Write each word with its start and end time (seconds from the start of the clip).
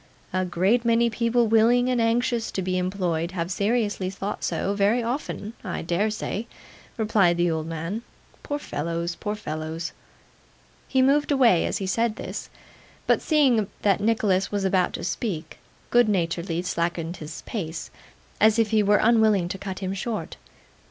'A 0.33 0.45
great 0.45 0.83
many 0.83 1.11
people 1.11 1.45
willing 1.45 1.87
and 1.87 2.01
anxious 2.01 2.49
to 2.49 2.63
be 2.63 2.75
employed 2.79 3.33
have 3.33 3.51
seriously 3.51 4.09
thought 4.09 4.43
so 4.43 4.73
very 4.73 5.03
often, 5.03 5.53
I 5.63 5.83
dare 5.83 6.09
say,' 6.09 6.47
replied 6.97 7.37
the 7.37 7.51
old 7.51 7.67
man. 7.67 8.01
'Poor 8.41 8.57
fellows, 8.57 9.13
poor 9.13 9.35
fellows!' 9.35 9.91
He 10.87 11.03
moved 11.03 11.31
away 11.31 11.67
as 11.67 11.77
he 11.77 11.85
said 11.85 12.15
this; 12.15 12.49
but 13.05 13.21
seeing 13.21 13.67
that 13.83 14.01
Nicholas 14.01 14.51
was 14.51 14.65
about 14.65 14.93
to 14.93 15.03
speak, 15.03 15.59
good 15.91 16.09
naturedly 16.09 16.63
slackened 16.63 17.17
his 17.17 17.43
pace, 17.43 17.91
as 18.39 18.57
if 18.57 18.71
he 18.71 18.81
were 18.81 18.97
unwilling 18.97 19.47
to 19.49 19.57
cut 19.59 19.77
him 19.85 19.93
short. 19.93 20.35